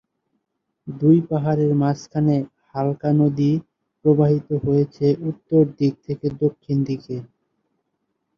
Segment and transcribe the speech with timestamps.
[0.87, 2.35] দুই পাহাড়ের মাঝখানে
[2.69, 3.51] হালদা নদী
[4.05, 7.15] প্রবাহিত হয়েছে উত্তর দিক হতে দক্ষিণ দিকে।